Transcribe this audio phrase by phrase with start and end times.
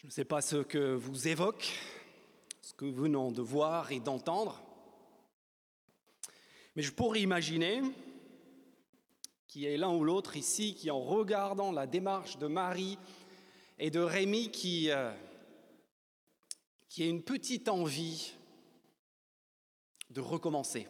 [0.00, 1.78] Je ne sais pas ce que vous évoque,
[2.62, 4.62] ce que nous venons de voir et d'entendre,
[6.74, 7.82] mais je pourrais imaginer
[9.46, 12.96] qu'il y ait l'un ou l'autre ici qui, en regardant la démarche de Marie
[13.78, 15.12] et de Rémi, qui, euh,
[16.88, 18.32] qui ait une petite envie
[20.08, 20.88] de recommencer,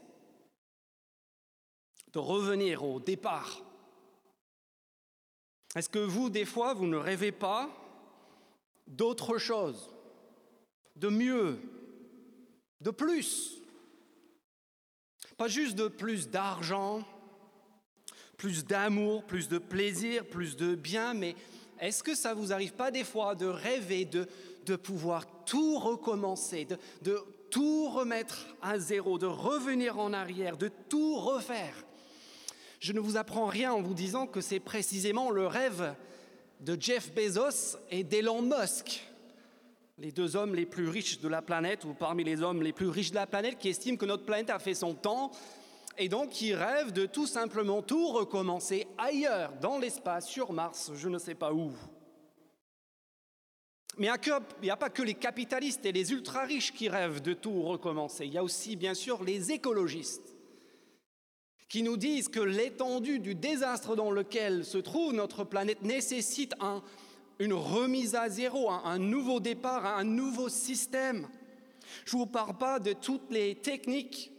[2.12, 3.61] de revenir au départ.
[5.74, 7.68] Est-ce que vous, des fois, vous ne rêvez pas
[8.91, 9.91] d'autre chose,
[10.96, 11.59] de mieux,
[12.80, 13.56] de plus.
[15.37, 17.02] Pas juste de plus d'argent,
[18.37, 21.34] plus d'amour, plus de plaisir, plus de bien, mais
[21.80, 24.29] est-ce que ça vous arrive pas des fois de rêver de,
[24.66, 27.18] de pouvoir tout recommencer, de, de
[27.51, 31.74] tout remettre à zéro, de revenir en arrière, de tout refaire?
[32.80, 35.95] Je ne vous apprends rien en vous disant que c'est précisément le rêve
[36.60, 39.02] de Jeff Bezos et d'Elon Musk,
[39.98, 42.88] les deux hommes les plus riches de la planète, ou parmi les hommes les plus
[42.88, 45.30] riches de la planète, qui estiment que notre planète a fait son temps,
[45.98, 51.09] et donc qui rêvent de tout simplement tout recommencer ailleurs, dans l'espace, sur Mars, je
[51.09, 51.73] ne sais pas où.
[53.98, 57.63] Mais il n'y a, pas que les capitalistes et les ultra-riches qui rêvent de tout
[57.63, 60.29] recommencer, il y a aussi bien sûr les écologistes
[61.71, 66.82] qui nous disent que l'étendue du désastre dans lequel se trouve notre planète nécessite un,
[67.38, 71.28] une remise à zéro, un, nouveau départ, un nouveau système.
[72.04, 74.32] Je ne vous parle pas de toutes les techniques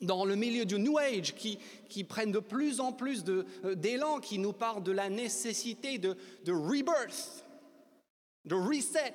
[0.00, 4.38] dans le milieu du New Age qui, prennent de plus en plus euh, d'élan, qui
[4.38, 6.16] nous parlent de la nécessité de
[6.48, 7.44] rebirth,
[8.46, 9.12] de reset,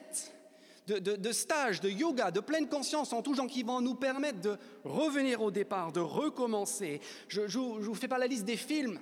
[0.88, 3.96] de, de, de, stage, de yoga, de pleine conscience en tout genre qui vont nous
[3.96, 7.02] permettre de revenir au départ, de recommencer.
[7.28, 9.00] Je ne vous fais pas la liste des films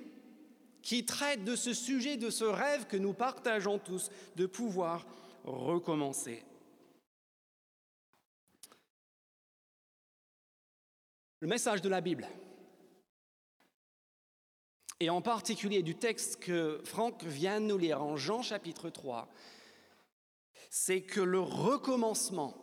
[0.82, 5.06] qui traitent de ce sujet, de ce rêve que nous partageons tous, de pouvoir
[5.44, 6.44] recommencer.
[11.40, 12.28] Le message de la Bible,
[15.00, 19.28] et en particulier du texte que Franck vient de nous lire en Jean chapitre 3,
[20.78, 22.54] c'est que le recommencement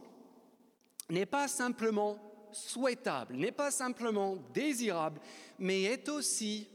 [1.09, 2.19] n'est pas simplement
[2.53, 5.19] souhaitable, n'est pas simplement désirable,
[5.59, 6.69] mais est aussi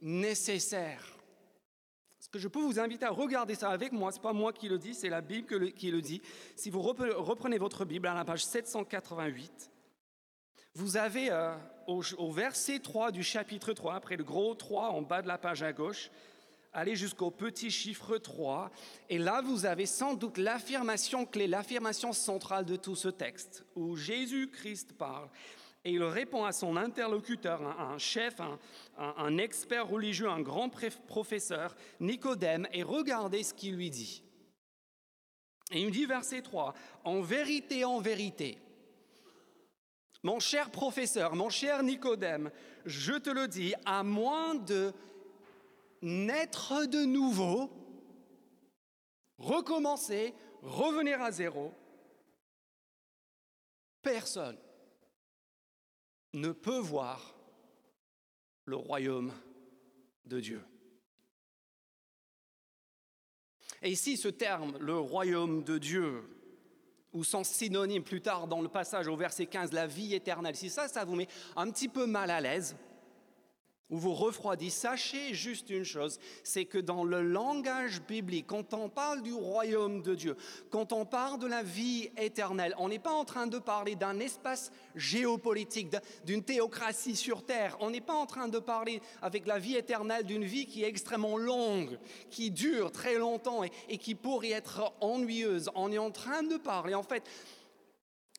[0.00, 1.04] nécessaire.
[2.18, 4.54] Ce que je peux vous inviter à regarder ça avec moi, ce n'est pas moi
[4.54, 6.22] qui le dis, c'est la Bible qui le dit.
[6.56, 9.70] Si vous reprenez votre Bible à la page 788,
[10.72, 11.54] vous avez euh,
[11.86, 15.36] au, au, verset 3 du chapitre 3, après le gros 3 en bas de la
[15.36, 16.10] page à gauche,
[16.72, 18.70] allez jusqu'au petit chiffre 3,
[19.08, 23.96] et là vous avez sans doute l'affirmation clé, l'affirmation centrale de tout ce texte, où
[23.96, 25.28] Jésus-Christ parle,
[25.84, 28.58] et il répond à son interlocuteur, un, chef, un,
[28.98, 30.70] un, un expert religieux, un grand
[31.06, 34.22] professeur, Nicodème, et regardez ce qu'il lui dit.
[35.70, 36.74] Et il me dit, verset 3,
[37.04, 38.58] En vérité, en vérité,
[40.22, 42.50] mon cher professeur, mon cher Nicodème,
[42.84, 44.92] je te le dis, à moins de
[46.02, 47.70] naître de nouveau,
[49.38, 51.72] recommencer, revenir à zéro,
[54.02, 54.58] personne
[56.34, 57.34] ne peut voir
[58.64, 59.32] le royaume
[60.26, 60.62] de Dieu.
[63.82, 66.22] Et ici, ce terme, le royaume de Dieu,
[67.12, 70.68] ou son synonyme plus tard dans le passage au verset 15, la vie éternelle, si
[70.68, 72.76] ça, ça vous met un petit peu mal à l'aise,
[73.90, 78.88] ou vous refroidit, sachez juste une chose, c'est que dans le langage biblique, quand on
[78.88, 80.36] parle du royaume de Dieu,
[80.70, 84.18] quand on parle de la vie éternelle, on n'est pas en train de parler d'un
[84.18, 89.58] espace géopolitique, d'une théocratie sur terre, on n'est pas en train de parler avec la
[89.58, 91.98] vie éternelle d'une vie qui est extrêmement longue,
[92.30, 95.70] qui dure très longtemps et, et qui pourrait être ennuyeuse.
[95.74, 97.22] On est en train de parler, en fait,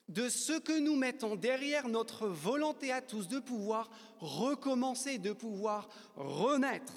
[0.10, 3.90] de ce que nous mettons derrière notre volonté à tous de pouvoir
[4.20, 6.94] recommencer, de pouvoir renaître.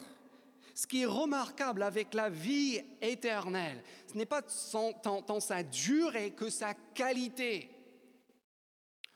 [0.74, 6.48] Ce qui est remarquable avec la vie éternelle, ce n'est pas tant, sa durée que
[6.48, 7.68] sa qualité.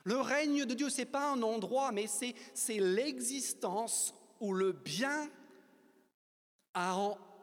[0.03, 5.27] Le règne de Dieu, ce n'est pas un endroit, mais c'est l'existence où le bien
[6.75, 6.95] a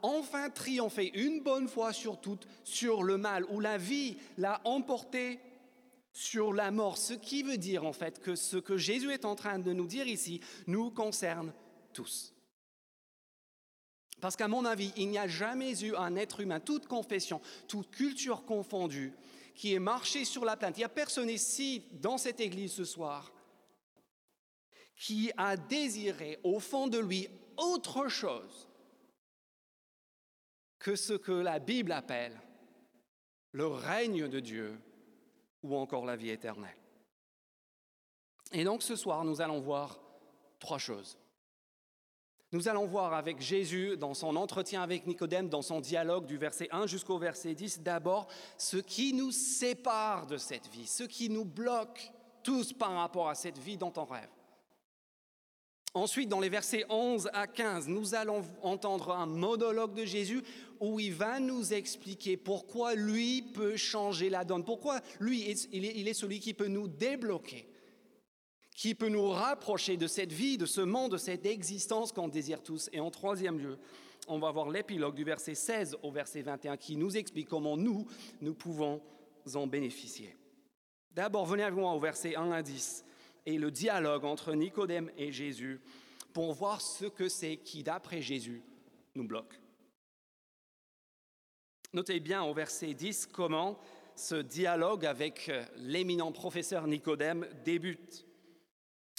[0.02, 5.40] enfin triomphé une bonne fois sur toutes sur le mal, où la vie l'a emporté
[6.14, 9.34] sur la mort, ce qui veut dire en fait que ce que Jésus est en
[9.34, 11.52] train de nous dire ici nous concerne
[11.92, 12.32] tous.
[14.20, 17.90] Parce qu'à mon avis, il n'y a jamais eu un être humain, toute confession, toute
[17.90, 19.12] culture confondue,
[19.56, 20.78] qui ait marché sur la planète.
[20.78, 23.32] Il n'y a personne ici, dans cette église ce soir,
[24.96, 28.68] qui a désiré au fond de lui autre chose
[30.78, 32.40] que ce que la Bible appelle
[33.52, 34.78] le règne de Dieu
[35.64, 36.76] ou encore la vie éternelle.
[38.52, 39.98] Et donc ce soir, nous allons voir
[40.60, 41.18] trois choses.
[42.52, 46.68] Nous allons voir avec Jésus dans son entretien avec Nicodème, dans son dialogue du verset
[46.70, 48.28] 1 jusqu'au verset 10, d'abord
[48.58, 52.12] ce qui nous sépare de cette vie, ce qui nous bloque
[52.44, 54.28] tous par rapport à cette vie dont on rêve.
[55.96, 60.42] Ensuite, dans les versets 11 à 15, nous allons entendre un monologue de Jésus
[60.80, 66.14] où il va nous expliquer pourquoi lui peut changer la donne, pourquoi lui, il est
[66.14, 67.68] celui qui peut nous débloquer,
[68.74, 72.60] qui peut nous rapprocher de cette vie, de ce monde, de cette existence qu'on désire
[72.60, 72.90] tous.
[72.92, 73.78] Et en troisième lieu,
[74.26, 78.04] on va voir l'épilogue du verset 16 au verset 21 qui nous explique comment nous,
[78.40, 79.00] nous pouvons
[79.54, 80.36] en bénéficier.
[81.12, 83.04] D'abord, venez avec moi au verset 1 à 10
[83.46, 85.80] et le dialogue entre Nicodème et Jésus
[86.32, 88.62] pour voir ce que c'est qui, d'après Jésus,
[89.14, 89.60] nous bloque.
[91.92, 93.78] Notez bien au verset 10 comment
[94.16, 98.26] ce dialogue avec l'éminent professeur Nicodème débute.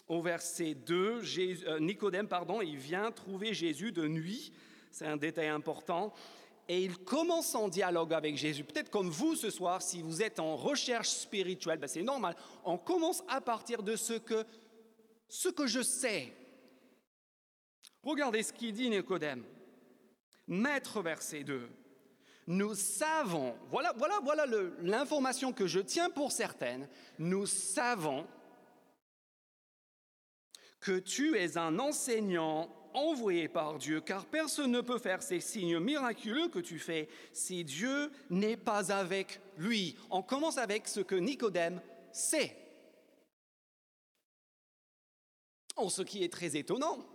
[0.07, 1.22] Au verset 2,
[1.68, 4.51] euh, Nicodème, pardon, il vient trouver Jésus de nuit,
[4.92, 6.13] c'est un détail important,
[6.67, 8.63] et il commence en dialogue avec Jésus.
[8.63, 12.35] Peut-être comme vous ce soir, si vous êtes en recherche spirituelle, ben c'est normal.
[12.63, 14.45] On commence à partir de ce que,
[15.27, 16.33] ce que je sais.
[18.03, 19.44] Regardez ce qu'il dit Nicodème.
[20.47, 21.69] Maître verset 2.
[22.47, 24.45] Nous savons, voilà, voilà, voilà
[24.81, 26.88] l'information que je tiens pour certaines.
[27.17, 28.27] Nous savons
[30.79, 35.80] que tu es un enseignant envoyé par Dieu, car personne ne peut faire ces signes
[35.80, 39.97] miraculeux que tu fais si Dieu n'est pas avec lui.
[40.09, 41.81] On commence avec ce que Nicodème
[42.12, 42.56] sait.
[45.75, 47.06] En ce qui est très étonnant,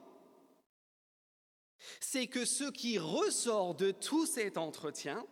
[1.98, 5.26] c'est que ce qui ressort de tout cet entretien,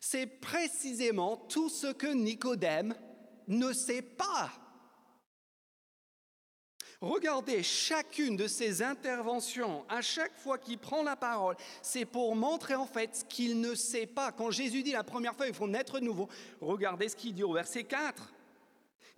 [0.00, 2.94] c'est précisément tout ce que Nicodème
[3.48, 4.52] ne sait pas.
[7.00, 12.74] Regardez chacune de ses interventions, à chaque fois qu'il prend la parole, c'est pour montrer
[12.74, 14.32] en fait ce qu'il ne sait pas.
[14.32, 16.28] Quand Jésus dit la première fois, il faut naître de nouveau,
[16.60, 18.32] regardez ce qu'il dit au verset 4.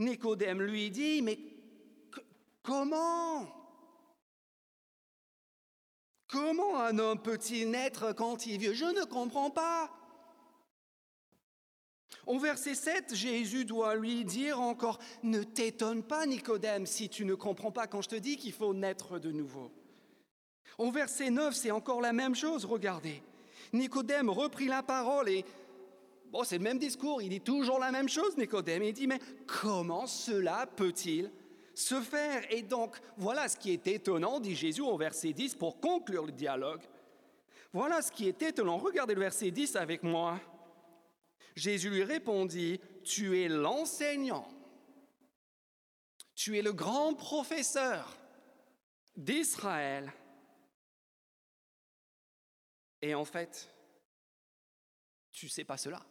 [0.00, 1.38] Nicodème lui dit, mais
[2.62, 3.54] comment
[6.28, 8.74] Comment un homme peut-il naître quand il est vieux?
[8.74, 9.90] Je ne comprends pas.
[12.28, 17.34] Au verset 7, Jésus doit lui dire encore, ne t'étonne pas Nicodème si tu ne
[17.34, 19.72] comprends pas quand je te dis qu'il faut naître de nouveau.
[20.76, 23.22] Au verset 9, c'est encore la même chose, regardez.
[23.72, 25.42] Nicodème reprit la parole et,
[26.30, 28.82] bon, c'est le même discours, il dit toujours la même chose, Nicodème.
[28.82, 31.30] Il dit, mais comment cela peut-il
[31.74, 32.42] se faire?
[32.50, 36.32] Et donc, voilà ce qui est étonnant, dit Jésus au verset 10, pour conclure le
[36.32, 36.82] dialogue.
[37.72, 38.76] Voilà ce qui est étonnant.
[38.76, 40.38] Regardez le verset 10 avec moi.
[41.58, 44.48] Jésus lui répondit, Tu es l'enseignant,
[46.34, 48.16] tu es le grand professeur
[49.16, 50.12] d'Israël.
[53.02, 53.68] Et en fait,
[55.32, 56.04] tu ne sais pas cela.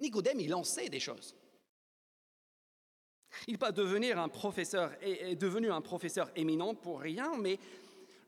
[0.00, 1.34] Nicodème, il en sait des choses.
[3.46, 7.58] Il n'est pas devenir un professeur, est devenu un professeur éminent pour rien, mais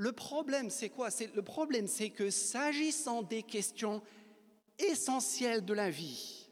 [0.03, 1.11] le problème, c'est quoi?
[1.33, 4.03] Le problème, c'est que s'agissant des questions
[4.77, 6.49] essentielles de la vie,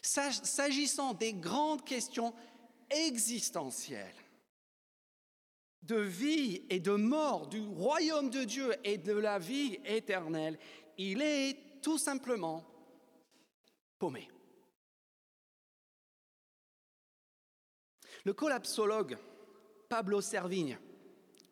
[0.00, 2.32] s'agissant des grandes questions
[2.90, 4.14] existentielles,
[5.82, 10.60] de vie et de mort, du royaume de Dieu et de la vie éternelle,
[10.96, 12.64] il est tout simplement
[13.98, 14.28] paumé.
[18.24, 19.18] Le collapsologue
[19.88, 20.78] Pablo Servigne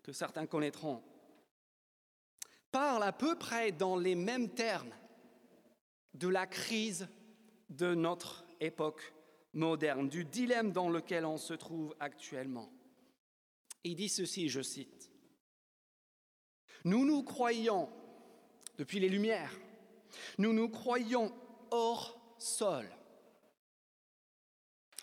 [0.08, 1.02] que certains connaîtront,
[2.70, 4.94] parle à peu près dans les mêmes termes
[6.14, 7.08] de la crise
[7.68, 9.12] de notre époque
[9.52, 12.72] moderne, du dilemme dans lequel on se trouve actuellement.
[13.84, 15.10] Il dit ceci, je cite,
[16.84, 17.90] Nous nous croyons,
[18.78, 19.52] depuis les Lumières,
[20.38, 21.34] nous nous croyons
[21.70, 22.88] hors sol,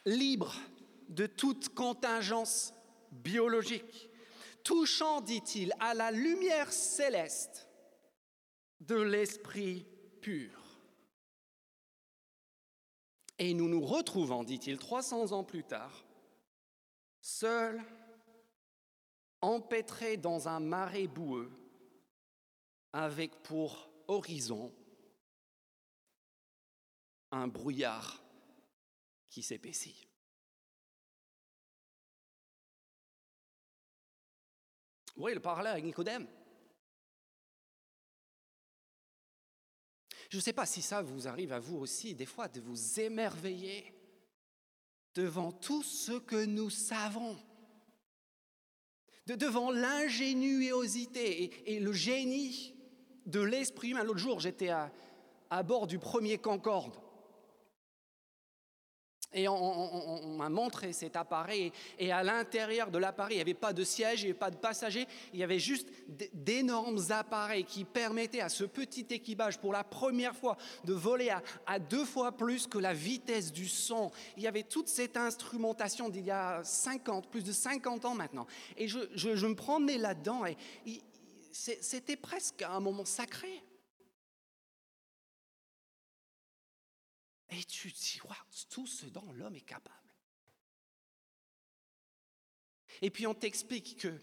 [0.03, 0.55] libres
[1.09, 2.73] de toute contingence
[3.11, 4.09] biologique,
[4.65, 7.69] touchant, dit-il, à la lumière céleste
[8.81, 9.87] de l'Esprit
[10.21, 10.59] pur.
[13.37, 16.05] Et nous nous retrouvons, dit-il, 300 ans plus tard,
[17.21, 17.81] seuls,
[19.41, 21.51] empêtrés dans un marais boueux,
[22.91, 24.73] avec pour horizon
[27.31, 28.23] un brouillard
[29.29, 30.07] qui s'épaissit.
[35.15, 36.27] Vous voyez le parallèle avec Nicodème
[40.29, 42.99] Je ne sais pas si ça vous arrive à vous aussi, des fois, de vous
[42.99, 43.93] émerveiller
[45.13, 47.37] devant tout ce que nous savons,
[49.27, 52.75] devant l'ingéniosité et, le génie
[53.25, 54.03] de l'esprit humain.
[54.03, 57.04] L'autre jour, j'étais à bord du premier Concorde.
[59.35, 61.73] Et on, m'a montré cet appareil.
[61.99, 64.49] Et à l'intérieur de l'appareil, il n'y avait pas de siège, il n'y avait pas
[64.49, 65.05] de passagers.
[65.33, 65.89] Il y avait juste
[66.33, 71.33] d'énormes appareils qui permettaient à ce petit équipage, pour la première fois, de voler
[71.67, 74.09] à, deux fois plus que la vitesse du son.
[74.37, 78.47] Il y avait toute cette instrumentation d'il y a 50, plus de 50 ans maintenant.
[78.77, 80.45] Et je, je me promenais là-dedans.
[80.45, 80.55] Et
[81.51, 83.64] c'était presque un moment sacré.
[87.49, 88.19] Et tu te dis,
[88.69, 89.95] tout ce dont l'homme est capable.
[93.01, 94.19] Et puis on t'explique que,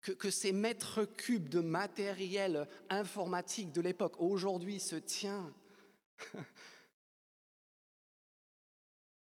[0.00, 5.52] que, que, ces mètres cubes de matériel informatique de l'époque aujourd'hui se tient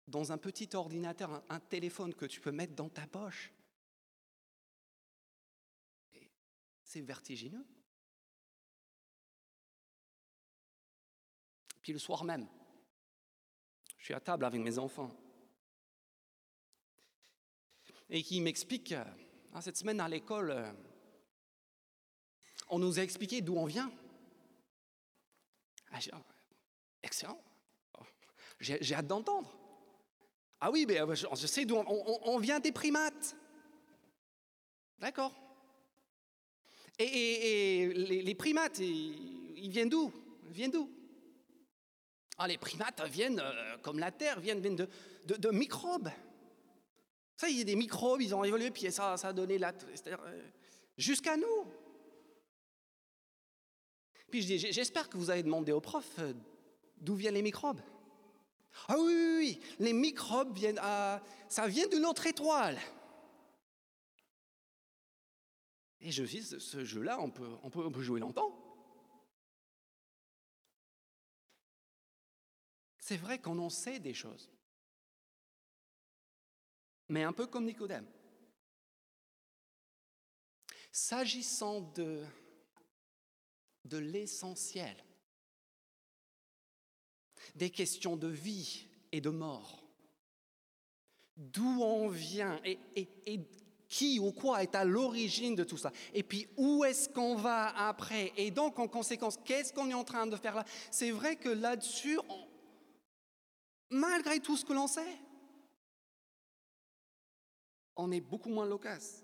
[0.07, 3.51] dans un petit ordinateur, un, téléphone que tu peux mettre dans ta poche.
[6.83, 7.65] C'est vertigineux.
[11.81, 12.48] Puis le soir même,
[14.03, 15.15] je suis à table avec mes enfants.
[18.10, 18.93] Et qui m'explique,
[19.53, 20.69] ah, cette semaine à l'école, euh,
[22.67, 23.89] on nous a expliqué d'où on vient.
[25.89, 26.22] Ah, ah,
[27.01, 27.41] excellent.
[28.60, 29.57] J'ai hâte d'entendre.
[30.60, 33.38] Ah oui, mais euh, je sais d'où on, vient des primates.
[35.00, 35.33] D'accord.
[37.00, 40.12] Et, les, primates, ils viennent d'où?
[40.48, 41.02] Ils viennent d'où?
[42.37, 46.09] Ah, les primates viennent, euh, comme la Terre, viennent, de, microbes.
[47.37, 49.71] Ça, il y a des microbes, ils ont évolué, puis ça, a donné la...
[50.07, 50.41] Euh,
[50.97, 51.65] jusqu'à nous.
[54.31, 56.33] Puis je dis, j'espère que vous avez demandé au prof euh,
[56.97, 57.81] d'où viennent les microbes.
[58.87, 62.79] Ah oui, oui, les microbes viennent, à, ça vient d'une autre étoile.
[66.01, 68.62] Et je dis, ce jeu-là, on, peut, on peut jouer longtemps.
[73.05, 74.50] C'est vrai qu'on en sait des choses.
[77.10, 78.07] Mais un peu comme Nicodème.
[80.89, 82.24] S'agissant de,
[83.83, 84.95] de l'essentiel,
[87.55, 89.83] des questions de vie et de mort,
[91.36, 93.41] d'où on vient et, et,
[93.89, 95.91] qui ou quoi est à l'origine de tout ça.
[96.13, 100.05] Et puis où est-ce qu'on va après Et donc en conséquence, qu'est-ce qu'on est en
[100.05, 102.17] train de faire là C'est vrai que là-dessus,
[103.89, 105.19] malgré tout ce que l'on sait,
[107.95, 109.23] on est beaucoup moins loquace.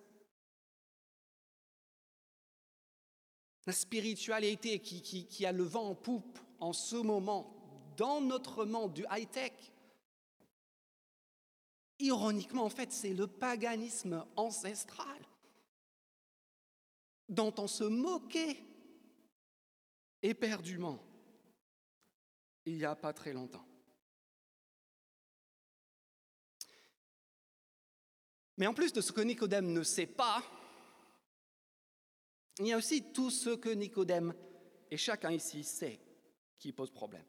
[3.66, 7.56] La spiritualité qui, a le vent en poupe en ce moment
[7.98, 9.54] dans notre monde du high-tech,
[12.00, 15.20] ironiquement, en fait, c'est le paganisme ancestral
[17.28, 18.64] dont on se moquait
[20.24, 21.00] éperdument
[22.66, 23.66] il n'y a pas très longtemps.
[28.60, 30.44] Mais en plus de ce que Nicodème ne sait pas,
[32.60, 34.34] il y a aussi tout ce que Nicodème
[34.92, 35.98] et chacun ici sait
[36.60, 37.24] qui pose problème.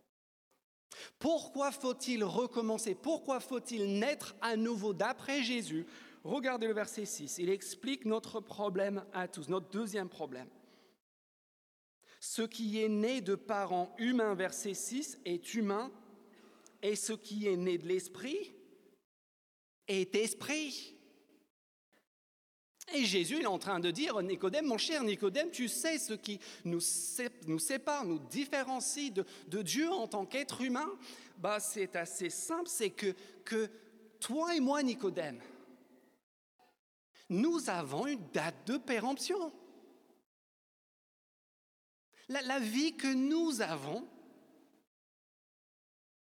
[1.20, 2.96] Pourquoi faut-il recommencer?
[2.96, 5.86] Pourquoi faut-il naître à nouveau d'après Jésus?
[6.24, 7.38] Regardez le verset 6.
[7.38, 10.48] Il explique notre problème à tous, notre deuxième problème.
[12.18, 15.92] Ce qui est né de parents humains, verset 6, est humain,
[16.82, 18.52] et ce qui est né de l'esprit
[19.86, 20.99] est esprit.
[22.92, 26.40] Et Jésus est en train de dire, Nicodème, mon cher Nicodème, tu sais ce qui
[26.64, 30.90] nous, sépare, nous différencie de, Dieu en tant qu'être humain?
[31.38, 33.70] Bah, C'est assez simple, c'est que, que
[34.18, 35.40] toi et moi, Nicodème,
[37.28, 39.52] nous avons une date de péremption.
[42.28, 44.06] la vie que nous avons,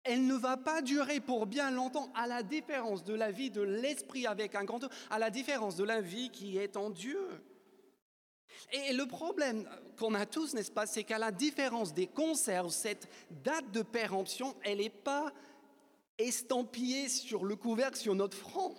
[0.04, 3.62] elle ne va pas durer pour bien longtemps, à la différence de la vie de
[3.62, 7.28] l'esprit avec un grand E, à la différence de la vie qui est en Dieu.
[8.73, 9.68] Et le problème
[9.99, 14.54] qu'on a tous, n'est-ce pas, c'est qu'à la différence des conserves, cette date de péremption,
[14.62, 15.32] elle n'est pas
[16.18, 18.75] estampillée sur le couvercle, sur notre front.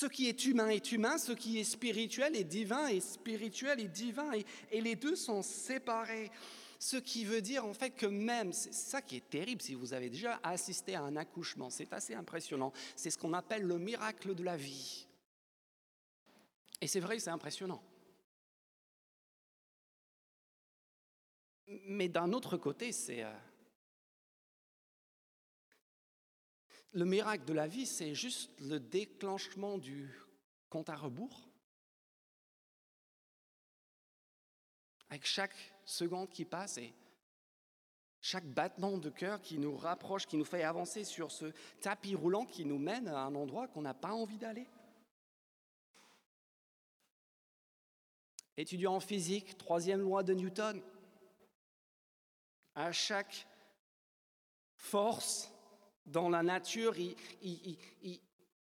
[0.00, 3.88] Ce qui est humain est humain, ce qui est spirituel est divin, et spirituel est
[3.88, 6.30] divin, et, et les deux sont séparés.
[6.78, 9.92] Ce qui veut dire en fait que même, c'est ça qui est terrible si vous
[9.94, 14.36] avez déjà assisté à un accouchement, c'est assez impressionnant, c'est ce qu'on appelle le miracle
[14.36, 15.08] de la vie.
[16.80, 17.82] Et c'est vrai, c'est impressionnant.
[21.66, 23.32] Mais d'un autre côté, c'est euh,
[26.92, 30.10] le miracle de la vie, c'est juste le déclenchement du
[30.68, 31.48] compte à rebours.
[35.10, 35.54] Avec chaque
[35.84, 36.94] seconde qui passe et
[38.20, 42.44] chaque battement de cœur qui nous rapproche, qui nous fait avancer sur ce tapis roulant
[42.44, 44.66] qui nous mène à un endroit qu'on n'a pas envie d'aller.
[48.56, 50.82] Étudiant en physique, troisième loi de Newton.
[52.74, 53.46] À chaque
[54.74, 55.50] force
[56.10, 56.94] dans la nature,
[57.42, 57.76] il,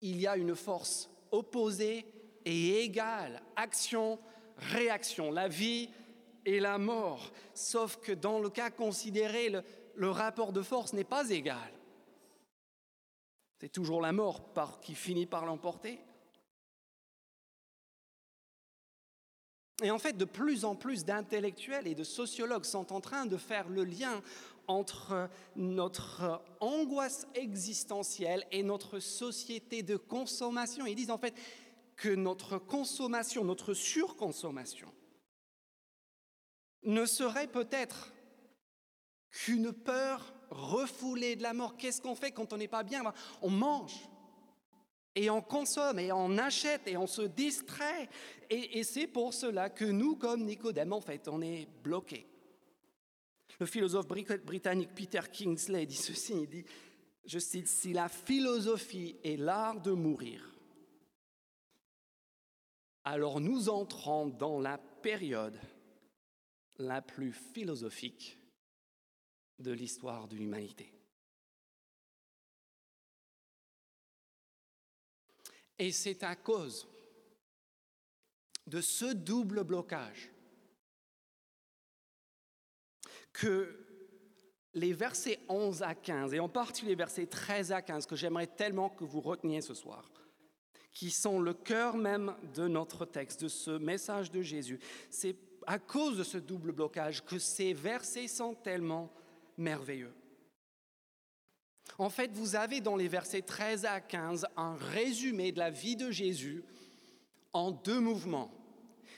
[0.02, 2.06] y a une force opposée
[2.46, 3.42] et égale.
[3.56, 4.20] Action,
[4.58, 5.32] réaction.
[5.32, 5.90] La vie
[6.46, 7.32] et la mort.
[7.54, 9.50] Sauf que dans le cas considéré,
[9.96, 11.72] le, rapport de force n'est pas égal.
[13.60, 14.42] C'est toujours la mort
[14.82, 16.00] qui finit par l'emporter.
[19.84, 23.38] Et en fait, de plus en plus d'intellectuels et de sociologues sont en train de
[23.38, 24.22] faire le lien
[24.68, 30.86] entre notre angoisse existentielle et notre société de consommation.
[30.86, 31.36] Ils disent en fait
[31.96, 34.92] que notre consommation, notre surconsommation,
[36.84, 38.14] ne serait peut-être
[39.30, 41.78] qu'une peur refoulée de la mort.
[41.78, 43.04] Qu'est-ce qu'on fait quand on n'est pas bien?
[43.42, 44.10] On mange
[45.18, 48.08] et on consomme et on achète et on se distrait.
[48.52, 52.28] Et, c'est pour cela que nous, comme Nicodème, en fait, on est bloqués.
[53.60, 56.66] Le philosophe britannique Peter Kingsley dit ceci, il dit,
[57.26, 60.56] je cite, si la philosophie est l'art de mourir,
[63.04, 65.60] alors nous entrons dans la période
[66.78, 68.38] la plus philosophique
[69.58, 70.97] de l'histoire de l'humanité.
[75.80, 76.88] Et c'est à cause
[78.66, 80.32] de ce double blocage
[83.32, 83.88] que
[84.74, 88.48] les versets 11 à 15, et en particulier les versets 13 à 15, que j'aimerais
[88.48, 90.12] tellement que vous reteniez ce soir,
[90.92, 95.80] qui sont le cœur même de notre texte, de ce message de Jésus, c'est à
[95.80, 99.12] cause de ce double blocage que ces versets sont tellement
[99.58, 100.14] merveilleux.
[101.98, 105.96] En fait, vous avez dans les versets 13 à 15 un résumé de la vie
[105.96, 106.64] de Jésus
[107.54, 108.52] en deux mouvements.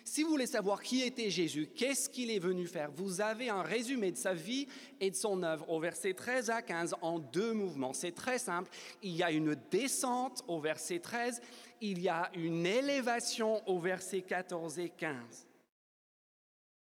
[0.06, 3.62] Si vous voulez savoir qui était Jésus, qu'est-ce qu'il est venu faire, vous avez un
[3.62, 4.68] résumé de sa vie
[5.00, 7.94] et de son œuvre au verset 13 à 15 en deux mouvements.
[7.94, 8.72] C'est très simple.
[9.04, 11.42] Il y a une descente au verset 13,
[11.82, 15.48] il y a une élévation au verset 14 et 15.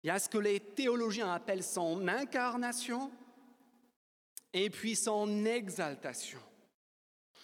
[0.03, 3.11] Il y a ce que les théologiens appellent son incarnation
[4.55, 6.41] et puis son exaltation.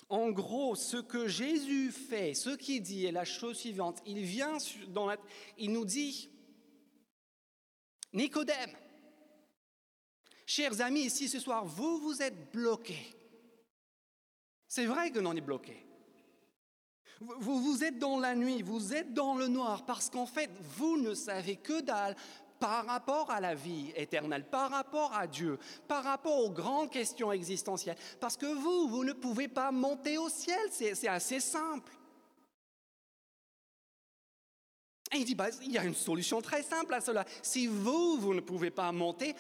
[0.09, 4.01] En gros, ce que Jésus fait, ce qu'il dit est la chose suivante.
[4.07, 4.57] Il vient
[4.89, 5.17] dans la,
[5.59, 6.31] il nous dit,
[8.13, 8.75] Nicodème,
[10.47, 13.15] chers amis, ici ce soir, vous vous êtes bloqués.
[14.67, 15.85] C'est vrai que l'on est bloqué.
[17.21, 20.97] Vous, vous êtes dans la nuit, vous êtes dans le noir, parce qu'en fait, vous
[20.97, 22.17] ne savez que dalle
[22.61, 27.33] par rapport à la vie éternelle, par rapport à Dieu, par rapport aux grandes questions
[27.33, 27.97] existentielles.
[28.21, 31.91] Parce que vous, vous ne pouvez pas monter au ciel, c'est assez simple.
[35.13, 37.25] Et il dit, bah, il y a une solution très simple à cela.
[37.43, 39.35] Si vous, vous ne pouvez pas monter,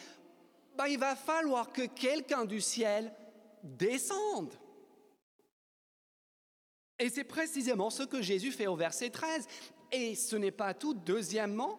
[0.77, 3.13] bah, il va falloir que quelqu'un du ciel
[3.63, 4.53] descende.
[6.99, 9.47] Et c'est précisément ce que Jésus fait au verset 13.
[9.93, 10.95] Et ce n'est pas tout.
[10.95, 11.79] Deuxièmement,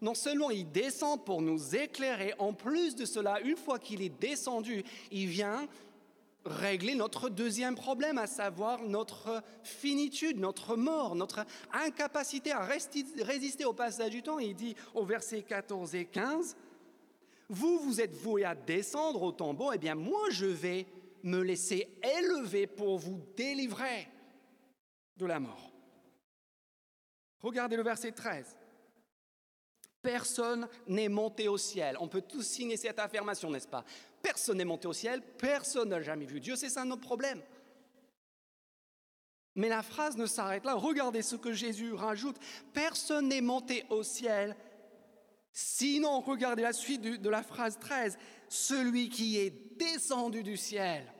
[0.00, 4.20] non seulement il descend pour nous éclairer, en plus de cela, une fois qu'il est
[4.20, 5.68] descendu, il vient
[6.44, 13.72] régler notre deuxième problème, à savoir notre finitude, notre mort, notre incapacité à résister au
[13.72, 14.38] passage du temps.
[14.38, 16.56] Il dit au verset 14 et 15,
[17.48, 20.86] vous, vous êtes voués à descendre au tombeau, eh bien moi je vais
[21.22, 24.08] me laisser élever pour vous délivrer
[25.16, 25.70] de la mort.
[27.40, 28.56] Regardez le verset 13.
[30.02, 31.96] Personne n'est monté au ciel.
[32.00, 33.84] On peut tous signer cette affirmation, n'est-ce pas?
[34.20, 37.40] Personne n'est monté au ciel, personne n'a jamais vu Dieu, c'est ça notre problème.
[39.54, 40.74] Mais la phrase ne s'arrête là.
[40.74, 42.36] Regardez ce que Jésus rajoute.
[42.72, 44.56] Personne n'est monté au ciel.
[45.52, 48.16] Sinon, regardez la suite de la phrase 13.
[48.48, 51.12] Celui qui est descendu du ciel.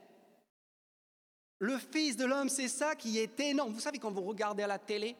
[1.58, 3.74] Le Fils de l'homme, c'est ça qui est énorme.
[3.74, 5.14] Vous savez, quand vous regardez à la télé,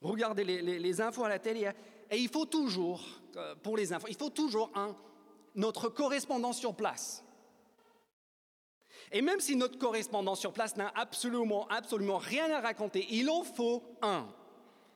[0.00, 1.70] regardez les, les infos à la télé,
[2.10, 3.04] et il faut toujours,
[3.36, 4.94] euh, pour les infos, il faut toujours un,
[5.54, 7.24] notre correspondant sur place.
[9.12, 13.42] Et même si notre correspondant sur place n'a absolument, absolument rien à raconter, il en
[13.42, 14.26] faut un.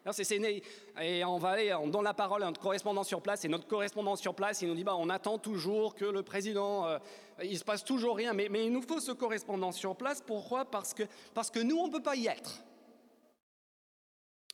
[0.05, 0.63] Alors c'est né,
[1.01, 3.67] et on va aller, on donne la parole à notre correspondant sur place, et notre
[3.67, 6.99] correspondant sur place, il nous dit, bah, on attend toujours que le président, euh,
[7.43, 10.23] il se passe toujours rien, mais, mais, il nous faut ce correspondant sur place.
[10.27, 10.65] Pourquoi?
[10.65, 11.03] Parce que,
[11.35, 12.63] parce que nous, on ne peut pas y être.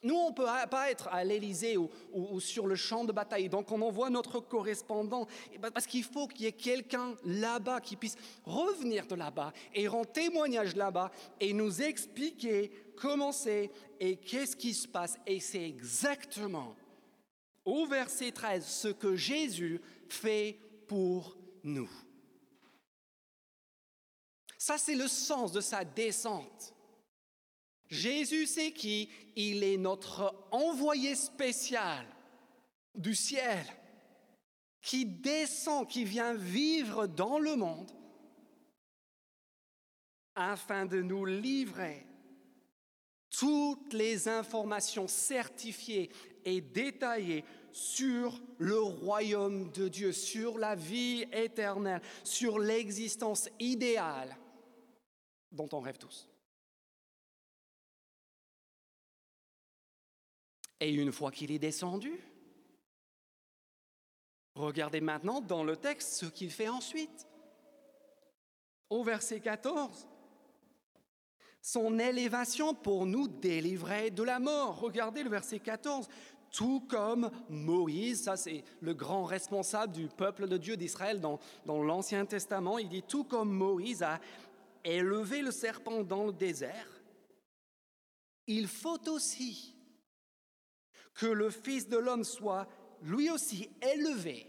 [0.02, 3.48] Nous, on peut pas être à l'Élysée ou, sur le champ de bataille.
[3.48, 5.26] Donc, on envoie notre correspondant
[5.60, 10.10] parce qu'il faut qu'il y ait quelqu'un là-bas qui puisse revenir de là-bas et rendre
[10.12, 15.18] témoignage là-bas et nous expliquer comment c'est et qu'est-ce qui se passe.
[15.26, 16.76] Et c'est exactement
[17.64, 21.90] au verset 13 ce que Jésus fait pour nous.
[24.58, 26.75] Ça, c'est le sens de sa descente.
[27.88, 32.06] Jésus, c'est qui Il est notre envoyé spécial
[32.94, 33.64] du ciel,
[34.80, 37.90] qui descend, qui vient vivre dans le monde
[40.34, 42.06] afin de nous livrer
[43.30, 46.10] toutes les informations certifiées
[46.44, 54.34] et détaillées sur le royaume de Dieu, sur la vie éternelle, sur l'existence idéale
[55.52, 56.28] dont on rêve tous.
[60.80, 62.20] Et une fois qu'il est descendu,
[64.54, 67.26] regardez maintenant dans le texte ce qu'il fait ensuite.
[68.88, 70.06] Au verset 14,
[71.60, 74.78] son élévation pour nous délivrer de la mort.
[74.78, 76.08] Regardez le verset 14.
[76.52, 81.82] Tout comme Moïse, ça c'est le grand responsable du peuple de Dieu d'Israël dans, dans
[81.82, 84.20] l'Ancien Testament, il dit tout comme Moïse a
[84.84, 86.88] élevé le serpent dans le désert,
[88.46, 89.75] il faut aussi
[91.16, 92.66] que le Fils de l'homme soit
[93.02, 94.46] lui aussi élevé,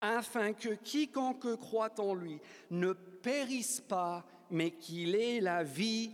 [0.00, 2.40] afin que quiconque croit en lui
[2.70, 6.12] ne périsse pas, mais qu'il ait la vie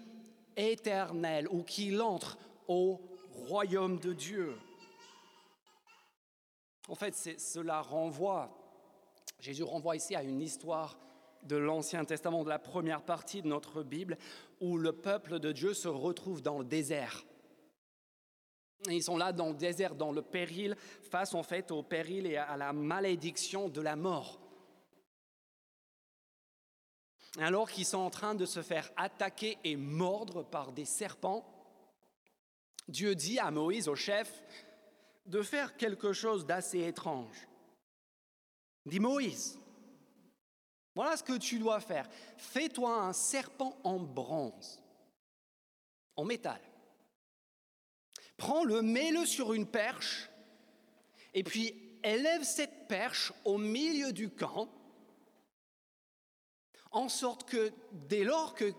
[0.56, 3.00] éternelle ou qu'il entre au
[3.30, 4.56] royaume de Dieu.
[6.88, 8.50] En fait, cela renvoie,
[9.40, 10.98] Jésus renvoie ici à une histoire
[11.42, 14.16] de l'Ancien Testament, de la première partie de notre Bible,
[14.60, 17.24] où le peuple de Dieu se retrouve dans le désert.
[18.88, 22.36] Ils sont là dans le désert, dans le péril, face en fait au péril et
[22.36, 24.40] à la malédiction de la mort.
[27.38, 31.46] Alors qu'ils sont en train de se faire attaquer et mordre par des serpents,
[32.88, 34.42] Dieu dit à Moïse, au chef,
[35.26, 37.48] de faire quelque chose d'assez étrange.
[38.84, 39.58] dit Moïse,
[40.94, 42.08] voilà ce que tu dois faire.
[42.36, 44.82] Fais-toi un serpent en bronze,
[46.16, 46.60] en métal
[48.36, 50.30] prends-le, mets-le sur une perche,
[51.34, 54.68] et puis élève cette perche au milieu du camp,
[56.90, 58.72] en sorte que dès lors que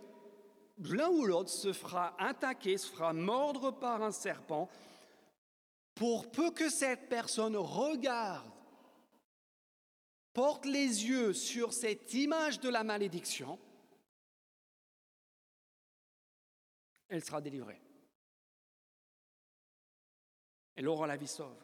[0.79, 4.69] l'un ou l'autre se fera attaquer, se fera mordre par un serpent,
[5.95, 8.51] pour peu que cette personne regarde,
[10.33, 13.59] porte les yeux sur cette image de la malédiction,
[17.07, 17.82] elle sera délivrée.
[20.75, 21.55] Elle aura la sauve.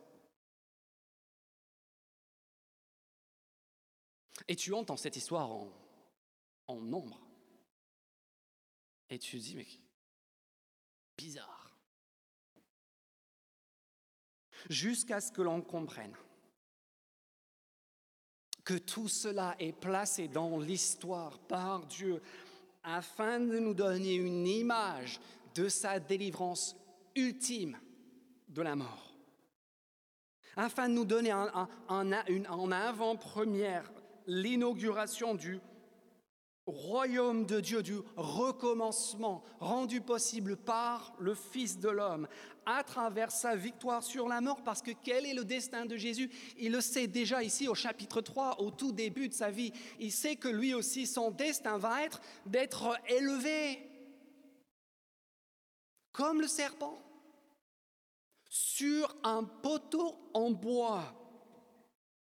[4.48, 5.72] Et tu entends cette histoire en,
[6.68, 7.20] en nombre.
[9.10, 9.68] Et tu dis, mais
[11.18, 11.78] bizarre.
[14.70, 16.16] Jusqu'à ce que l'on comprenne
[18.64, 22.22] que tout cela est placé dans l'histoire par Dieu
[22.84, 25.20] afin de nous donner une image
[25.56, 26.76] de sa délivrance
[27.16, 27.80] ultime
[28.50, 29.14] de la mort,
[30.56, 33.92] afin de nous donner en avant-première
[34.28, 35.60] l'inauguration du
[36.66, 42.28] royaume de Dieu, du recommencement rendu possible par le Fils de l'homme
[42.66, 46.30] à travers sa victoire sur la mort, parce que quel est le destin de Jésus?
[46.58, 49.74] Il le sait déjà ici au chapitre 3, au tout début de sa vie.
[50.00, 53.80] Il sait que lui aussi, son destin va être d'être élevé
[56.12, 57.02] comme le serpent
[58.60, 61.16] sur un poteau en bois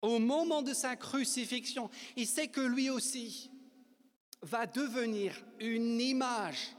[0.01, 1.91] au moment de sa crucifixion.
[2.17, 3.51] Il sait que lui aussi
[4.41, 6.75] va devenir une image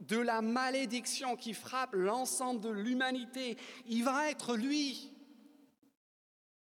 [0.00, 3.56] de la malédiction qui frappe l'ensemble de l'humanité.
[3.86, 5.10] Il va être lui.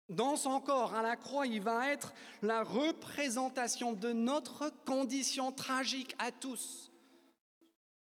[0.09, 6.17] Dans son corps, à la croix, il va être la représentation de notre condition tragique
[6.19, 6.90] à tous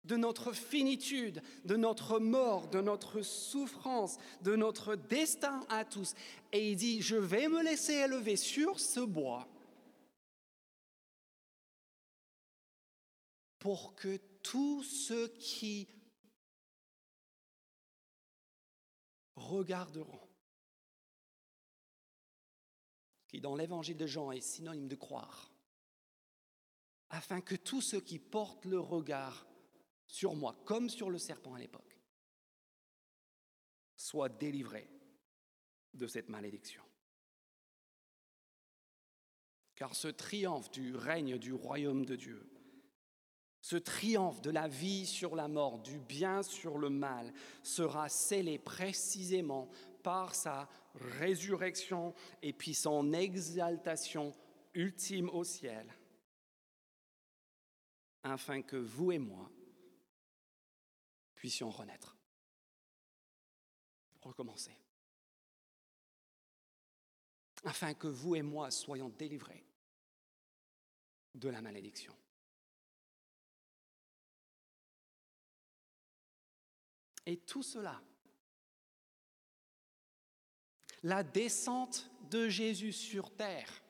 [0.04, 6.14] de notre finitude, de notre mort, de notre souffrance, de notre destin à tous.
[6.52, 9.48] Et il dit, je vais me laisser élever sur ce bois
[13.58, 15.88] pour que tous ceux qui
[19.36, 20.20] regarderont.
[23.28, 25.50] Qui dans l'évangile de Jean est synonyme de croire.
[27.08, 29.46] Afin que tous ceux qui portent le regard
[30.14, 31.98] sur moi, comme sur le serpent à l'époque,
[33.96, 34.88] soient délivrés
[35.92, 36.84] de cette malédiction.
[39.74, 42.48] Car ce triomphe du règne du royaume de Dieu,
[43.60, 48.60] ce triomphe de la vie sur la mort, du bien sur le mal, sera scellé
[48.60, 49.68] précisément
[50.04, 54.32] par sa résurrection et puis son exaltation
[54.74, 55.92] ultime au ciel,
[58.22, 59.50] afin que vous et moi
[61.44, 62.16] puissions renaître,
[64.22, 64.74] recommencer
[67.64, 69.62] afin que vous et moi soyons délivrés
[71.34, 72.16] de la malédiction.
[77.26, 78.02] Et tout cela,
[81.02, 83.83] la descente de Jésus sur terre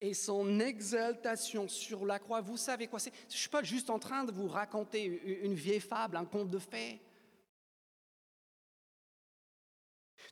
[0.00, 3.98] et son exaltation sur la croix, vous savez quoi Je ne suis pas juste en
[3.98, 5.04] train de vous raconter
[5.42, 7.00] une vieille fable, un conte de fées.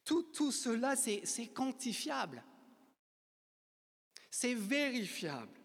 [0.04, 2.44] Tout, cela, c'est quantifiable.
[4.30, 5.58] C'est vérifiable.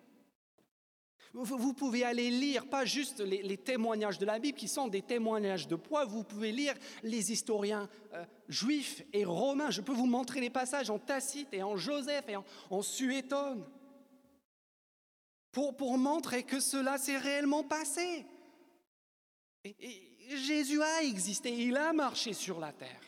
[1.34, 5.68] Vous, pouvez aller lire, pas juste les, témoignages de la Bible, qui sont des témoignages
[5.68, 9.70] de poids, vous pouvez lire les historiens euh, juifs et romains.
[9.70, 13.64] Je peux vous montrer les passages en Tacite et en Joseph et en, en Suétone
[15.52, 18.26] pour, montrer que cela s'est réellement passé.
[20.30, 23.02] Jésus a existé, il a marché sur la terre.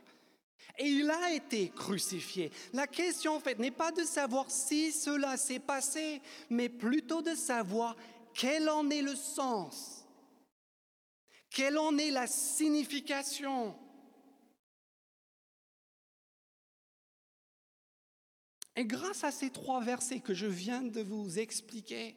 [0.77, 2.51] Et il a été crucifié.
[2.73, 7.35] La question en fait n'est pas de savoir si cela s'est passé, mais plutôt de
[7.35, 7.95] savoir
[8.33, 10.05] quel en est le sens,
[11.51, 13.77] quelle en est la signification?
[18.75, 22.15] Et grâce à ces trois versets que je viens de vous expliquer,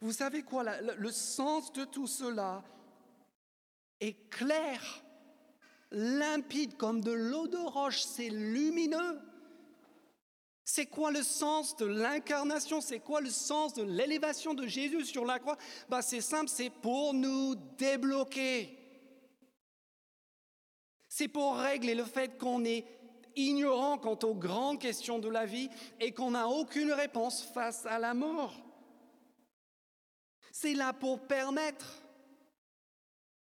[0.00, 2.62] vous savez quoi, le sens de tout cela
[4.00, 5.02] est clair
[5.92, 9.20] limpide comme de l'eau de roche, c'est lumineux.
[10.64, 12.80] C'est quoi le sens de l'incarnation?
[12.80, 15.58] C'est quoi le sens de l'élévation de Jésus sur la croix?
[15.88, 18.78] Bah, C'est simple, c'est pour nous débloquer.
[21.08, 22.86] C'est pour régler le fait qu'on est
[23.36, 25.68] ignorant quant aux grandes questions de la vie
[26.00, 28.54] et qu'on n'a aucune réponse face à la mort.
[30.62, 32.04] C'est là pour permettre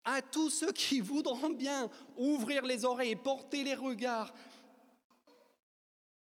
[0.04, 4.32] à tous ceux qui voudront bien ouvrir les oreilles porter les regards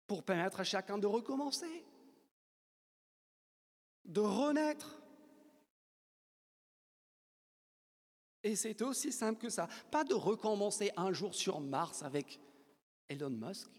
[0.08, 1.86] pour permettre à chacun de recommencer,
[4.06, 5.00] de renaître.
[8.42, 9.68] Et c'est aussi simple que ça.
[9.92, 12.40] Pas de recommencer un jour sur Mars avec
[13.08, 13.70] Elon Musk,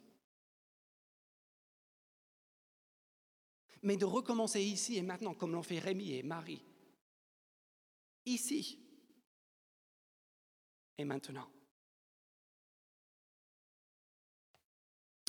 [3.83, 6.63] mais de recommencer ici et maintenant comme l'ont fait Rémi et Marie.
[8.29, 8.79] Ici,
[10.99, 11.49] et maintenant.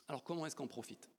[0.09, 1.09] Alors comment est-ce qu'on profite?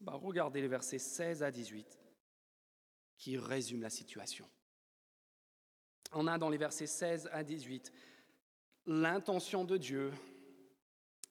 [0.00, 1.96] Bah, Regardez les versets 16 à 18
[3.18, 4.50] qui résument la situation.
[6.10, 7.92] On a dans les versets 16 à 18
[8.86, 10.12] l'intention de Dieu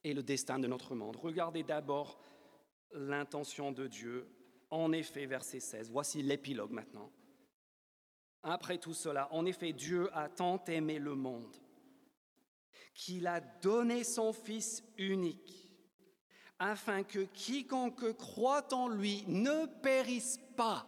[0.06, 1.18] et le destin de notre monde.
[1.18, 2.18] Regardez d'abord
[2.94, 4.26] l'intention de Dieu.
[4.70, 7.12] En effet, verset 16, voici l'épilogue maintenant.
[8.44, 11.56] Après tout cela, en effet, Dieu a tant aimé le monde
[12.94, 15.72] qu'il a donné son Fils unique,
[16.60, 20.86] afin que quiconque croit en lui ne périsse pas,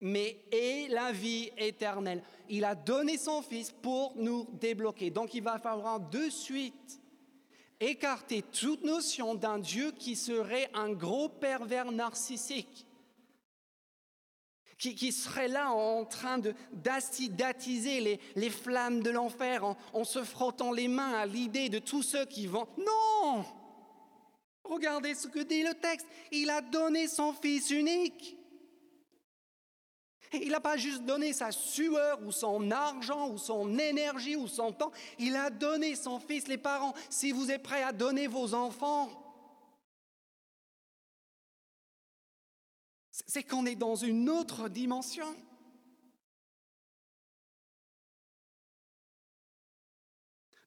[0.00, 2.22] mais ait la vie éternelle.
[2.48, 5.10] Il a donné son Fils pour nous débloquer.
[5.10, 7.00] Donc il va falloir de suite
[7.78, 12.86] écarter toute notion d'un Dieu qui serait un gros pervers narcissique
[14.80, 16.40] qui, serait là en train
[16.72, 21.78] d'attiser les, les, flammes de l'enfer en, en se frottant les mains à l'idée de
[21.78, 22.66] tous ceux qui vont.
[22.78, 23.44] Non
[24.64, 26.06] Regardez ce que dit le texte.
[26.32, 28.36] Il a donné son Fils unique.
[30.32, 34.72] Il n'a pas juste donné sa sueur ou son argent ou son énergie ou son
[34.72, 34.92] temps.
[35.18, 36.46] Il a donné son Fils.
[36.46, 39.10] Les parents, si vous êtes prêts à donner vos enfants,
[43.26, 45.26] c'est qu'on est dans une autre dimension.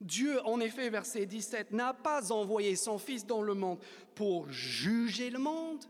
[0.04, 3.80] Dieu, en effet, verset 17, n'a pas envoyé son Fils dans le monde
[4.16, 5.86] pour juger le monde,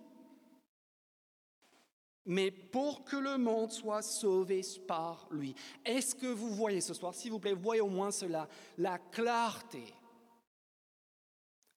[2.26, 5.56] mais pour que le monde soit sauvé par lui.
[5.84, 8.48] Est-ce que vous voyez ce soir, s'il vous plaît, voyez au moins cela,
[8.78, 9.84] la clarté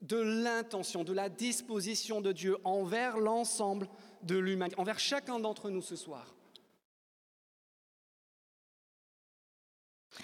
[0.03, 3.88] de l'intention, de la disposition de Dieu envers l'ensemble
[4.23, 6.37] de l'humanité, envers chacun d'entre nous ce soir.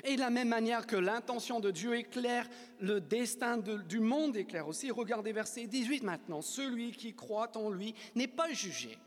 [0.05, 2.49] Et de la même manière que l'intention de Dieu est claire,
[2.81, 4.91] le destin du monde est clair aussi.
[4.91, 6.41] Regardez verset 18 maintenant.
[6.41, 8.99] Celui qui croit en lui n'est pas jugé.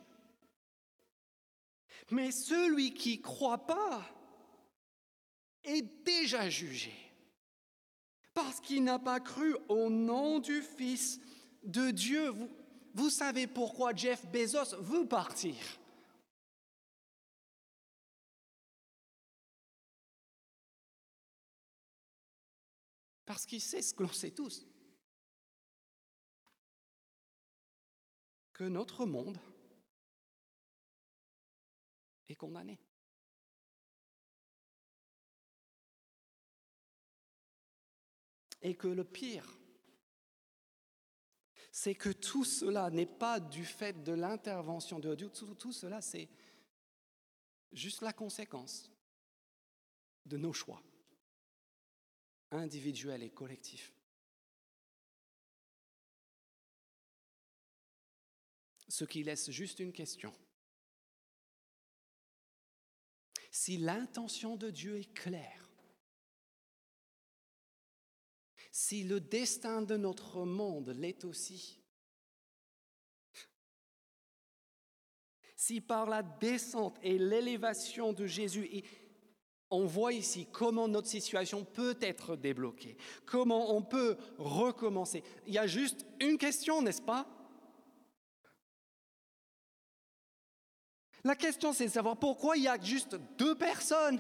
[2.12, 4.04] Mais celui qui croit pas
[5.64, 6.94] est déjà jugé.
[8.34, 11.20] Parce qu'il n'a pas cru au nom du Fils
[11.64, 12.30] de Dieu.
[12.30, 12.50] Vous,
[12.96, 15.54] vous savez pourquoi Jeff Bezos veut partir.
[23.26, 24.66] Parce qu'il sait ce que l'on sait tous.
[28.54, 29.38] Que notre monde
[32.30, 32.80] est condamné.
[38.62, 39.46] Et que le pire,
[41.78, 46.30] c'est que tout cela n'est pas du fait de l'intervention de Dieu, tout, cela c'est
[47.74, 48.90] juste la conséquence
[50.26, 50.82] de nos choix
[52.52, 53.94] individuel et collectif.
[58.88, 60.34] Ce qui laisse juste une question.
[63.52, 65.65] Si l'intention de Dieu est claire,
[68.78, 71.80] si le destin de notre monde l'est aussi,
[75.56, 78.84] si par la descente et l'élévation de Jésus,
[79.70, 85.24] on voit ici comment notre situation peut être débloquée, comment on peut recommencer.
[85.48, 87.26] Il y a juste une question, n'est-ce pas?
[91.24, 94.20] La question, c'est de savoir pourquoi il y a juste deux personnes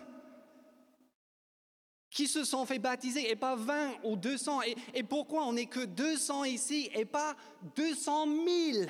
[2.16, 5.66] qui se sont fait baptiser et pas 20 ou 200 et, et pourquoi on n'est
[5.66, 7.36] que 200 ici et pas
[7.76, 8.28] 200
[8.72, 8.90] 000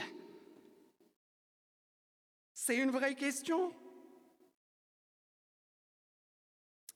[2.54, 3.74] C'est une vraie question.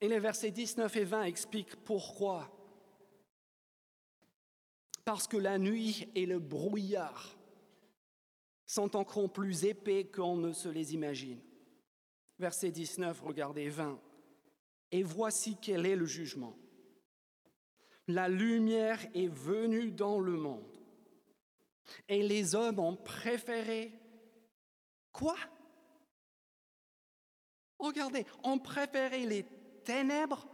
[0.00, 2.48] Et les versets 19 et 20 expliquent pourquoi.
[5.04, 7.36] Parce que la nuit et le brouillard
[8.66, 11.40] sont encore plus épais qu'on ne se les imagine.
[12.38, 14.00] Verset 19, regardez 20.
[14.92, 16.56] Et voici quel est le jugement.
[18.08, 20.76] La lumière est venue dans le monde.
[22.08, 23.92] Et les hommes ont préféré
[25.12, 25.36] quoi?
[27.78, 29.44] Regardez, ont préféré les
[29.84, 30.46] ténèbres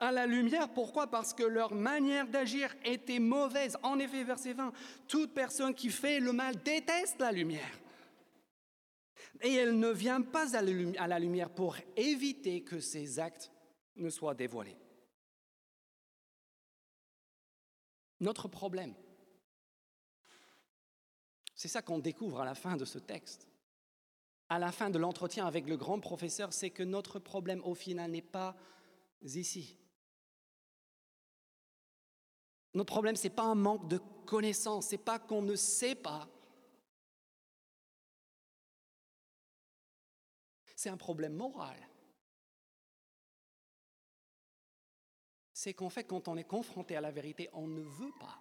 [0.00, 0.68] à la lumière.
[0.72, 1.06] Pourquoi?
[1.06, 3.76] Parce que leur manière d'agir était mauvaise.
[3.82, 4.72] En effet, verset 20,
[5.06, 7.78] toute personne qui fait le mal déteste la lumière.
[9.42, 13.50] Et elle ne vient pas à la lumière pour éviter que ses actes
[13.96, 14.76] ne soient dévoilés.
[18.20, 18.94] Notre problème,
[21.54, 23.50] c'est ça qu'on découvre à la fin de ce texte
[24.50, 28.10] à la fin de l'entretien avec le grand professeur, c'est que notre problème au final
[28.10, 28.56] n'est pas
[29.22, 29.78] ici.
[32.74, 35.94] Notre problème, ce n'est pas un manque de connaissances, ce n'est pas qu'on ne sait
[35.94, 36.28] pas.
[40.80, 41.76] C'est un problème moral.
[45.52, 48.38] C'est qu'en fait, quand on est confronté à la vérité, on ne veut pas.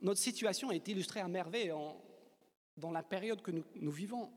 [0.00, 1.70] Notre situation est illustrée à merveille
[2.78, 4.32] dans la période que nous, vivons.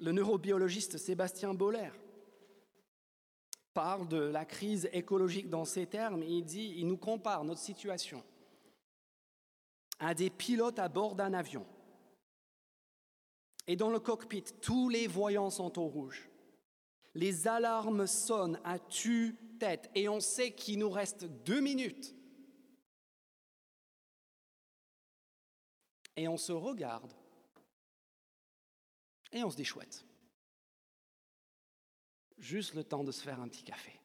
[0.00, 1.92] Le neurobiologiste Sébastien Boller
[3.72, 6.22] parle de la crise écologique dans ces termes.
[6.22, 8.22] Il il nous compare notre situation
[9.98, 11.66] à des pilotes à bord d'un avion.
[13.66, 16.28] Et dans le cockpit, tous les voyants sont au rouge.
[17.14, 22.14] Les alarmes sonnent à tue-tête et on sait qu'il nous reste deux minutes
[26.16, 27.12] et on se regarde
[29.32, 30.04] et on se dit chouette.
[32.38, 33.98] Juste le temps de se faire un petit café.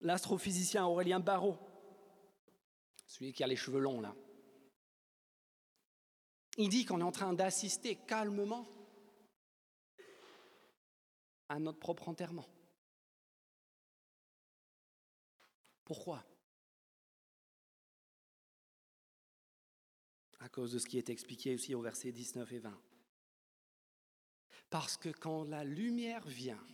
[0.00, 1.58] L'astrophysicien Aurélien Barrault,
[3.06, 4.14] celui qui a les cheveux longs là,
[6.56, 8.66] il dit qu'on est en train d'assister calmement
[11.48, 12.48] à notre propre enterrement.
[15.84, 16.24] Pourquoi?
[20.38, 22.82] À cause de ce qui est expliqué aussi au verset 19 et 20.
[24.70, 26.64] Parce que quand la lumière vient,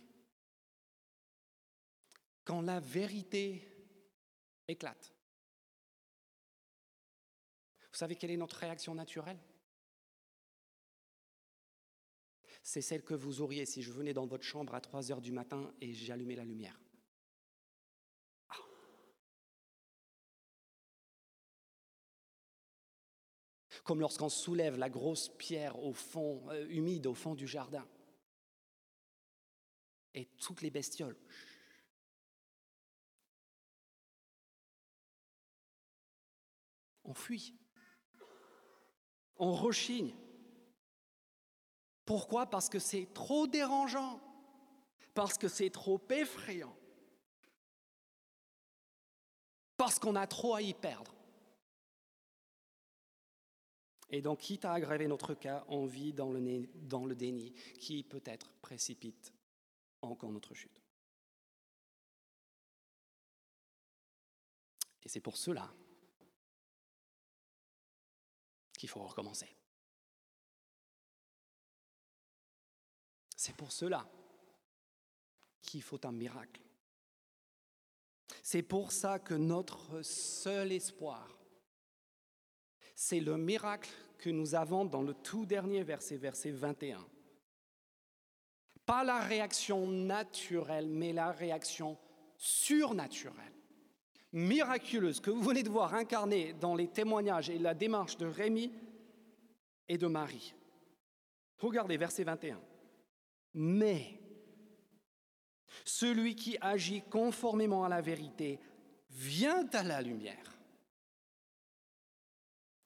[2.45, 3.67] quand la vérité
[4.67, 5.17] éclate,
[7.97, 9.39] Vous savez quelle est notre réaction naturelle?
[12.67, 15.31] C'est celle que vous auriez si je venais dans votre chambre à 3 heures du
[15.31, 16.77] matin et j'allumais la lumière.
[18.49, 18.57] Ah.
[23.85, 27.87] Comme lorsqu'on soulève la grosse pierre au fond, euh, humide au fond du jardin.
[30.13, 31.15] Et toutes les bestioles
[37.05, 37.55] on fuit.
[39.37, 40.13] On rechigne.
[42.07, 42.45] Pourquoi?
[42.45, 44.21] Parce que c'est trop dérangeant,
[45.13, 46.73] parce que c'est trop effrayant,
[49.75, 51.13] parce qu'on a trop à y perdre.
[54.09, 58.03] Et donc, quitte à aggraver notre cas, on vit dans le, dans le déni qui
[58.03, 59.33] peut-être précipite
[60.01, 60.81] encore notre chute?
[65.03, 65.69] Et c'est pour cela
[68.77, 69.53] qu'il faut recommencer.
[73.47, 74.05] C'est pour cela
[75.61, 76.59] qu'il faut un miracle.
[78.43, 81.39] C'est pour ça que notre seul espoir,
[82.93, 87.07] c'est le miracle que nous avons dans le tout dernier verset, verset 21.
[88.85, 91.97] Pas la réaction naturelle, mais la réaction
[92.35, 93.53] surnaturelle
[94.33, 98.73] miraculeuse que vous venez de voir incarnée dans les témoignages et la démarche de Rémi
[99.87, 100.53] et de Marie.
[101.59, 102.59] Regardez verset 21.
[103.53, 104.19] Mais
[105.85, 108.59] celui qui agit conformément à la vérité
[109.09, 110.57] vient à la lumière,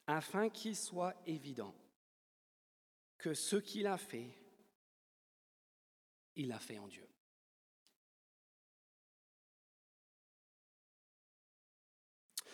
[0.06, 1.74] afin qu'il soit évident
[3.18, 4.36] que ce qu'il a fait,
[6.34, 7.06] il l'a fait en Dieu.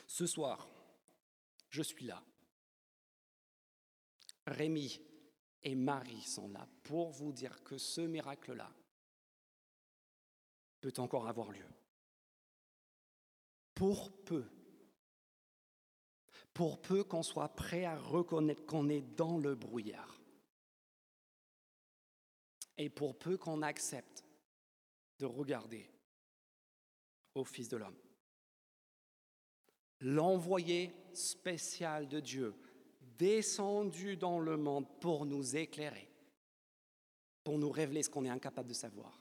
[0.06, 0.68] Ce soir,
[1.68, 2.22] je suis là.
[4.46, 5.00] Rémi
[5.62, 8.70] et Marie sont là pour vous dire que ce miracle-là
[10.80, 11.66] peut encore avoir lieu.
[13.74, 14.44] Pour peu,
[16.52, 20.20] pour peu qu'on soit prêt à reconnaître qu'on est dans le brouillard.
[22.76, 24.24] Et pour peu qu'on accepte
[25.18, 25.90] de regarder
[27.34, 27.98] au Fils de l'homme
[30.00, 32.54] l'envoyé spécial de Dieu,
[33.18, 36.08] descendu dans le monde pour nous éclairer,
[37.44, 39.20] pour nous révéler ce qu'on est incapable de savoir.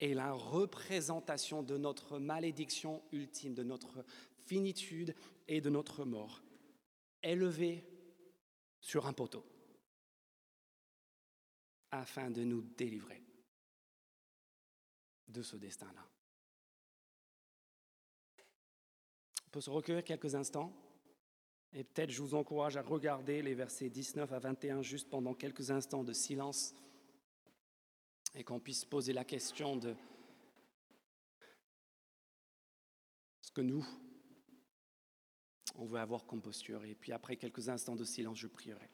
[0.00, 4.04] Et la représentation de notre malédiction ultime, de notre
[4.46, 5.14] finitude
[5.46, 6.42] et de notre mort,
[7.22, 7.86] élevée
[8.80, 9.44] sur un poteau,
[11.90, 13.22] afin de nous délivrer
[15.28, 16.04] de ce destin-là.
[19.54, 20.72] peut se recueillir quelques instants.
[21.76, 25.72] Et peut-être je vous encourage à regarder les versets 19 à 21 juste pendant quelques
[25.72, 26.72] instants de silence
[28.36, 29.94] et qu'on puisse poser la question de
[33.40, 33.84] ce que nous,
[35.74, 36.84] on veut avoir comme posture.
[36.84, 38.88] Et puis après quelques instants de silence, je prierai.